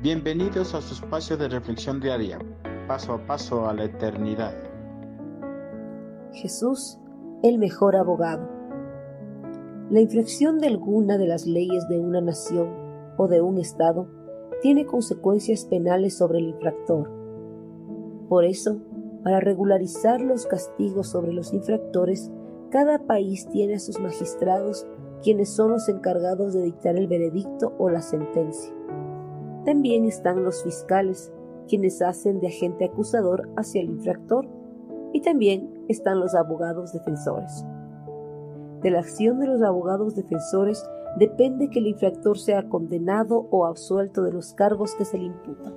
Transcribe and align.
Bienvenidos 0.00 0.76
a 0.76 0.80
su 0.80 0.94
espacio 0.94 1.36
de 1.36 1.48
reflexión 1.48 1.98
diaria, 1.98 2.38
paso 2.86 3.14
a 3.14 3.26
paso 3.26 3.68
a 3.68 3.74
la 3.74 3.82
eternidad. 3.82 4.54
Jesús, 6.34 7.00
el 7.42 7.58
mejor 7.58 7.96
abogado. 7.96 8.48
La 9.90 10.00
infracción 10.00 10.60
de 10.60 10.68
alguna 10.68 11.18
de 11.18 11.26
las 11.26 11.46
leyes 11.46 11.88
de 11.88 11.98
una 11.98 12.20
nación 12.20 12.68
o 13.16 13.26
de 13.26 13.40
un 13.40 13.58
Estado 13.58 14.08
tiene 14.62 14.86
consecuencias 14.86 15.64
penales 15.64 16.16
sobre 16.16 16.38
el 16.38 16.50
infractor. 16.50 17.10
Por 18.28 18.44
eso, 18.44 18.80
para 19.24 19.40
regularizar 19.40 20.20
los 20.20 20.46
castigos 20.46 21.08
sobre 21.08 21.32
los 21.32 21.52
infractores, 21.52 22.30
cada 22.70 23.00
país 23.00 23.48
tiene 23.48 23.74
a 23.74 23.80
sus 23.80 23.98
magistrados 23.98 24.86
quienes 25.24 25.48
son 25.48 25.72
los 25.72 25.88
encargados 25.88 26.54
de 26.54 26.62
dictar 26.62 26.96
el 26.96 27.08
veredicto 27.08 27.74
o 27.80 27.90
la 27.90 28.00
sentencia. 28.00 28.77
También 29.68 30.06
están 30.06 30.44
los 30.44 30.64
fiscales, 30.64 31.30
quienes 31.68 32.00
hacen 32.00 32.40
de 32.40 32.46
agente 32.46 32.86
acusador 32.86 33.50
hacia 33.54 33.82
el 33.82 33.90
infractor, 33.90 34.48
y 35.12 35.20
también 35.20 35.84
están 35.88 36.20
los 36.20 36.34
abogados 36.34 36.94
defensores. 36.94 37.66
De 38.80 38.90
la 38.90 39.00
acción 39.00 39.38
de 39.40 39.46
los 39.46 39.60
abogados 39.60 40.16
defensores 40.16 40.82
depende 41.18 41.68
que 41.68 41.80
el 41.80 41.88
infractor 41.88 42.38
sea 42.38 42.66
condenado 42.70 43.46
o 43.50 43.66
absuelto 43.66 44.22
de 44.22 44.32
los 44.32 44.54
cargos 44.54 44.94
que 44.94 45.04
se 45.04 45.18
le 45.18 45.24
imputan. 45.24 45.74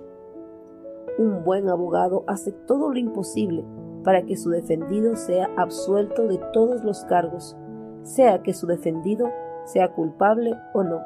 Un 1.18 1.44
buen 1.44 1.68
abogado 1.68 2.24
hace 2.28 2.54
todo 2.54 2.94
lo 2.94 2.98
imposible 2.98 3.66
para 4.06 4.22
que 4.22 4.38
su 4.38 4.52
defendido 4.52 5.18
sea 5.18 5.50
absuelto 5.58 6.30
de 6.30 6.40
todos 6.54 6.82
los 6.86 7.04
cargos, 7.04 7.58
sea 8.04 8.42
que 8.42 8.54
su 8.54 8.68
defendido 8.68 9.28
sea 9.66 9.92
culpable 9.92 10.56
o 10.74 10.82
no. 10.82 11.02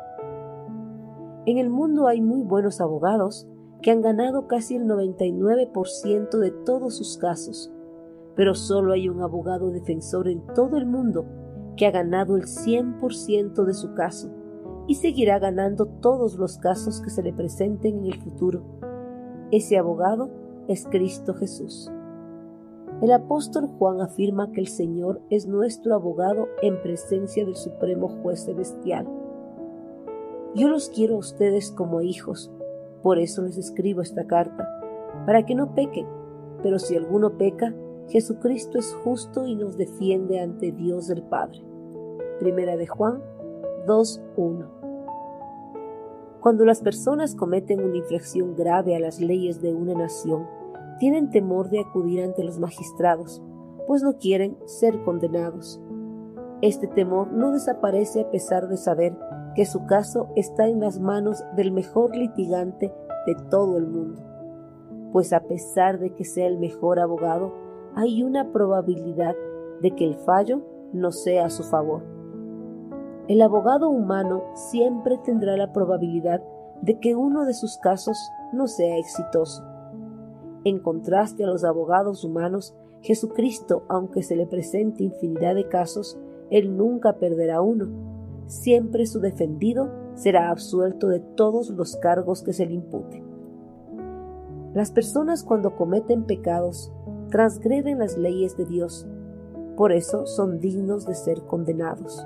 En 1.47 1.59
el 1.59 1.69
mundo 1.69 2.07
hay 2.07 2.21
muy 2.21 2.41
buenos 2.41 2.81
abogados 2.81 3.47
que 3.83 3.91
han 3.91 4.01
ganado 4.01 4.47
casi 4.47 4.77
el 4.77 4.85
99% 4.85 6.39
de 6.39 6.49
todos 6.49 6.97
sus 6.97 7.19
casos, 7.19 7.71
pero 8.35 8.55
solo 8.55 8.93
hay 8.93 9.09
un 9.09 9.21
abogado 9.21 9.69
defensor 9.69 10.27
en 10.27 10.41
todo 10.55 10.77
el 10.77 10.87
mundo 10.87 11.27
que 11.77 11.85
ha 11.85 11.91
ganado 11.91 12.35
el 12.35 12.45
100% 12.45 13.63
de 13.63 13.73
su 13.75 13.93
caso 13.93 14.31
y 14.87 14.95
seguirá 14.95 15.37
ganando 15.37 15.85
todos 15.85 16.35
los 16.35 16.57
casos 16.57 16.99
que 17.01 17.11
se 17.11 17.21
le 17.21 17.31
presenten 17.31 17.99
en 17.99 18.05
el 18.05 18.21
futuro. 18.21 18.63
Ese 19.51 19.77
abogado 19.77 20.31
es 20.67 20.87
Cristo 20.87 21.35
Jesús. 21.35 21.91
El 23.03 23.11
apóstol 23.11 23.67
Juan 23.77 24.01
afirma 24.01 24.51
que 24.51 24.61
el 24.61 24.67
Señor 24.67 25.21
es 25.29 25.45
nuestro 25.45 25.93
abogado 25.93 26.47
en 26.63 26.81
presencia 26.81 27.45
del 27.45 27.55
Supremo 27.55 28.07
Juez 28.07 28.45
Celestial 28.45 29.05
yo 30.55 30.69
los 30.69 30.89
quiero 30.89 31.15
a 31.15 31.19
ustedes 31.19 31.71
como 31.71 32.01
hijos, 32.01 32.49
por 33.03 33.19
eso 33.19 33.41
les 33.41 33.57
escribo 33.57 34.01
esta 34.01 34.25
carta, 34.25 34.67
para 35.25 35.45
que 35.45 35.53
no 35.53 35.75
pequen, 35.75 36.07
pero 36.63 36.79
si 36.79 36.95
alguno 36.95 37.37
peca, 37.37 37.75
Jesucristo 38.07 38.79
es 38.79 38.93
justo 39.03 39.45
y 39.45 39.55
nos 39.55 39.77
defiende 39.77 40.39
ante 40.39 40.71
Dios 40.71 41.09
el 41.09 41.23
Padre. 41.23 41.61
Primera 42.39 42.77
de 42.77 42.87
Juan 42.87 43.21
2.1 43.85 44.69
Cuando 46.39 46.65
las 46.65 46.81
personas 46.81 47.35
cometen 47.35 47.83
una 47.83 47.97
infracción 47.97 48.55
grave 48.55 48.95
a 48.95 48.99
las 48.99 49.19
leyes 49.19 49.61
de 49.61 49.73
una 49.73 49.93
nación, 49.93 50.47
tienen 50.99 51.29
temor 51.31 51.69
de 51.69 51.81
acudir 51.81 52.23
ante 52.23 52.43
los 52.45 52.59
magistrados, 52.59 53.41
pues 53.87 54.03
no 54.03 54.17
quieren 54.17 54.57
ser 54.65 55.03
condenados. 55.03 55.81
Este 56.61 56.87
temor 56.87 57.33
no 57.33 57.51
desaparece 57.51 58.21
a 58.21 58.31
pesar 58.31 58.69
de 58.69 58.77
saber 58.77 59.17
que 59.55 59.65
su 59.65 59.85
caso 59.85 60.29
está 60.35 60.67
en 60.67 60.81
las 60.81 60.99
manos 60.99 61.43
del 61.55 61.71
mejor 61.71 62.15
litigante 62.15 62.93
de 63.25 63.35
todo 63.49 63.77
el 63.77 63.87
mundo. 63.87 64.21
Pues 65.11 65.31
a 65.33 65.41
pesar 65.41 65.97
de 65.99 66.13
que 66.13 66.25
sea 66.25 66.47
el 66.47 66.59
mejor 66.59 66.99
abogado, 66.99 67.53
hay 67.95 68.21
una 68.21 68.51
probabilidad 68.51 69.35
de 69.81 69.91
que 69.91 70.05
el 70.05 70.15
fallo 70.15 70.61
no 70.91 71.11
sea 71.11 71.45
a 71.45 71.49
su 71.49 71.63
favor. 71.63 72.03
El 73.27 73.41
abogado 73.41 73.89
humano 73.89 74.43
siempre 74.53 75.17
tendrá 75.23 75.57
la 75.57 75.71
probabilidad 75.71 76.43
de 76.81 76.99
que 76.99 77.15
uno 77.15 77.45
de 77.45 77.53
sus 77.53 77.77
casos 77.77 78.17
no 78.53 78.67
sea 78.67 78.97
exitoso. 78.97 79.63
En 80.65 80.79
contraste 80.79 81.43
a 81.43 81.47
los 81.47 81.63
abogados 81.63 82.23
humanos, 82.23 82.75
Jesucristo, 83.01 83.83
aunque 83.87 84.21
se 84.21 84.35
le 84.35 84.47
presente 84.47 85.03
infinidad 85.03 85.55
de 85.55 85.67
casos, 85.67 86.19
él 86.49 86.75
nunca 86.75 87.13
perderá 87.13 87.61
uno, 87.61 88.14
siempre 88.47 89.05
su 89.05 89.19
defendido 89.19 89.89
será 90.15 90.49
absuelto 90.49 91.07
de 91.07 91.19
todos 91.19 91.69
los 91.69 91.97
cargos 91.97 92.43
que 92.43 92.53
se 92.53 92.65
le 92.65 92.73
imputen. 92.73 93.23
Las 94.73 94.91
personas 94.91 95.43
cuando 95.43 95.75
cometen 95.75 96.25
pecados 96.25 96.91
transgreden 97.29 97.99
las 97.99 98.17
leyes 98.17 98.57
de 98.57 98.65
Dios, 98.65 99.07
por 99.75 99.91
eso 99.91 100.25
son 100.25 100.59
dignos 100.59 101.05
de 101.05 101.15
ser 101.15 101.41
condenados. 101.43 102.25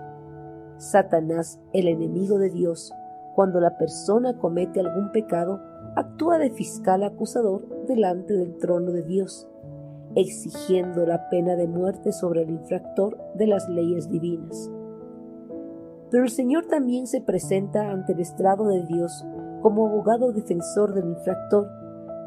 Satanás, 0.77 1.59
el 1.73 1.87
enemigo 1.87 2.37
de 2.37 2.49
Dios, 2.49 2.93
cuando 3.35 3.59
la 3.59 3.77
persona 3.77 4.37
comete 4.37 4.79
algún 4.79 5.11
pecado, 5.11 5.59
actúa 5.95 6.37
de 6.37 6.51
fiscal 6.51 7.03
acusador 7.03 7.85
delante 7.87 8.33
del 8.33 8.57
trono 8.57 8.91
de 8.91 9.03
Dios, 9.03 9.47
exigiendo 10.15 11.05
la 11.05 11.29
pena 11.29 11.55
de 11.55 11.67
muerte 11.67 12.11
sobre 12.11 12.43
el 12.43 12.49
infractor 12.49 13.17
de 13.35 13.47
las 13.47 13.67
leyes 13.69 14.09
divinas. 14.09 14.71
Pero 16.11 16.23
el 16.23 16.29
Señor 16.29 16.65
también 16.65 17.05
se 17.07 17.21
presenta 17.21 17.91
ante 17.91 18.13
el 18.13 18.19
estrado 18.19 18.67
de 18.67 18.83
Dios 18.83 19.25
como 19.61 19.87
abogado 19.87 20.31
defensor 20.31 20.93
del 20.93 21.07
infractor 21.09 21.69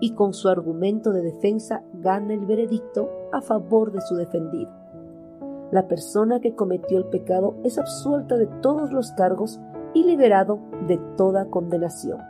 y 0.01 0.15
con 0.15 0.35
su 0.35 0.49
argumento 0.49 1.13
de 1.13 1.23
defensa 1.23 1.83
gana 1.95 2.35
el 2.35 2.47
veredicto 2.47 3.11
a 3.33 3.41
favor 3.41 3.93
de 3.93 4.01
su 4.01 4.15
defendido. 4.15 4.71
La 5.71 5.89
persona 5.89 6.41
que 6.41 6.55
cometió 6.55 6.99
el 6.99 7.07
pecado 7.07 7.57
es 7.65 7.79
absuelta 7.79 8.37
de 8.37 8.47
todos 8.61 8.93
los 8.93 9.13
cargos 9.13 9.61
y 9.95 10.05
liberado 10.05 10.61
de 10.87 10.99
toda 11.17 11.47
condenación. 11.47 12.21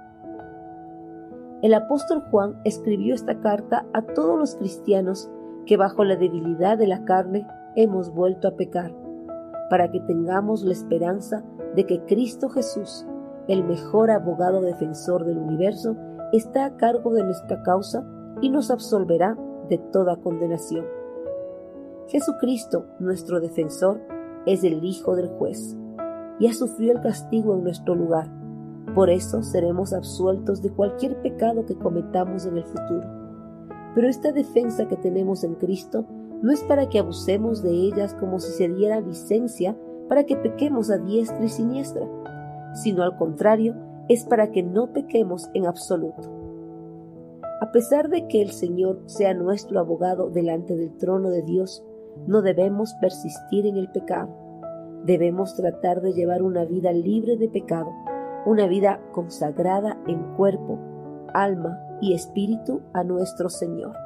El 1.60 1.74
apóstol 1.74 2.22
Juan 2.30 2.60
escribió 2.64 3.14
esta 3.14 3.40
carta 3.40 3.86
a 3.92 4.02
todos 4.02 4.38
los 4.38 4.56
cristianos 4.56 5.30
que 5.66 5.76
bajo 5.76 6.04
la 6.04 6.16
debilidad 6.16 6.78
de 6.78 6.86
la 6.86 7.04
carne 7.04 7.46
hemos 7.76 8.12
vuelto 8.12 8.48
a 8.48 8.56
pecar 8.56 9.01
para 9.72 9.90
que 9.90 10.00
tengamos 10.00 10.64
la 10.64 10.72
esperanza 10.72 11.42
de 11.74 11.86
que 11.86 12.04
Cristo 12.04 12.50
Jesús, 12.50 13.06
el 13.48 13.64
mejor 13.64 14.10
abogado 14.10 14.60
defensor 14.60 15.24
del 15.24 15.38
universo, 15.38 15.96
está 16.30 16.66
a 16.66 16.76
cargo 16.76 17.14
de 17.14 17.24
nuestra 17.24 17.62
causa 17.62 18.06
y 18.42 18.50
nos 18.50 18.70
absolverá 18.70 19.34
de 19.70 19.78
toda 19.78 20.16
condenación. 20.16 20.84
Jesucristo, 22.06 22.84
nuestro 22.98 23.40
defensor, 23.40 24.02
es 24.44 24.62
el 24.62 24.84
Hijo 24.84 25.16
del 25.16 25.28
juez, 25.28 25.74
y 26.38 26.48
ha 26.48 26.52
sufrido 26.52 26.92
el 26.92 27.00
castigo 27.00 27.54
en 27.54 27.64
nuestro 27.64 27.94
lugar. 27.94 28.28
Por 28.94 29.08
eso 29.08 29.42
seremos 29.42 29.94
absueltos 29.94 30.60
de 30.60 30.68
cualquier 30.68 31.16
pecado 31.22 31.64
que 31.64 31.78
cometamos 31.78 32.44
en 32.44 32.58
el 32.58 32.64
futuro. 32.64 33.08
Pero 33.94 34.06
esta 34.06 34.32
defensa 34.32 34.86
que 34.86 34.96
tenemos 34.96 35.44
en 35.44 35.54
Cristo 35.54 36.04
no 36.42 36.52
es 36.52 36.62
para 36.64 36.88
que 36.88 36.98
abusemos 36.98 37.62
de 37.62 37.70
ellas 37.70 38.14
como 38.14 38.40
si 38.40 38.52
se 38.52 38.68
diera 38.68 39.00
licencia 39.00 39.76
para 40.08 40.24
que 40.24 40.36
pequemos 40.36 40.90
a 40.90 40.98
diestra 40.98 41.44
y 41.44 41.48
siniestra, 41.48 42.06
sino 42.74 43.02
al 43.02 43.16
contrario, 43.16 43.74
es 44.08 44.24
para 44.24 44.50
que 44.50 44.62
no 44.62 44.92
pequemos 44.92 45.48
en 45.54 45.66
absoluto. 45.66 46.28
A 47.60 47.70
pesar 47.70 48.08
de 48.08 48.26
que 48.26 48.42
el 48.42 48.50
Señor 48.50 49.02
sea 49.06 49.34
nuestro 49.34 49.78
abogado 49.78 50.30
delante 50.30 50.74
del 50.74 50.96
trono 50.96 51.30
de 51.30 51.42
Dios, 51.42 51.84
no 52.26 52.42
debemos 52.42 52.92
persistir 53.00 53.66
en 53.66 53.76
el 53.76 53.88
pecado. 53.88 54.28
Debemos 55.04 55.54
tratar 55.54 56.02
de 56.02 56.12
llevar 56.12 56.42
una 56.42 56.64
vida 56.64 56.92
libre 56.92 57.36
de 57.36 57.48
pecado, 57.48 57.90
una 58.44 58.66
vida 58.66 59.00
consagrada 59.12 59.96
en 60.08 60.34
cuerpo, 60.34 60.78
alma 61.32 61.78
y 62.00 62.14
espíritu 62.14 62.82
a 62.92 63.04
nuestro 63.04 63.48
Señor. 63.48 63.96